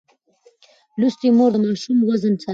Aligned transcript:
لوستې 0.99 1.29
مور 1.37 1.51
د 1.53 1.57
ماشوم 1.65 1.97
وزن 2.09 2.33
څاري. 2.41 2.49